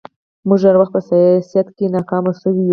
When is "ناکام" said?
1.95-2.23